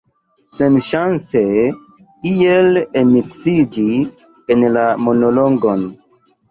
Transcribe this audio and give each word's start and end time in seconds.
Senŝance 0.53 1.41
iel 2.31 2.81
enmiksiĝi 3.03 3.89
en 4.57 4.69
la 4.79 4.89
monologon. 5.09 5.91